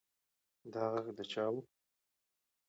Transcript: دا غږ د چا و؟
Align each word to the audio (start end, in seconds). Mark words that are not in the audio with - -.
دا 0.73 0.83
غږ 0.93 1.05
د 1.17 1.19
چا 1.31 1.45
و؟ 1.53 1.55